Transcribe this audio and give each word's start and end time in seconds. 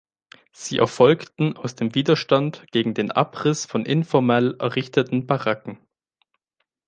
Sie 0.51 0.79
erfolgten 0.79 1.55
aus 1.55 1.75
dem 1.75 1.93
Widerstand 1.93 2.65
gegen 2.71 2.95
den 2.95 3.11
Abriss 3.11 3.67
von 3.67 3.85
informell 3.85 4.55
errichteten 4.57 5.27
Baracken. 5.27 5.77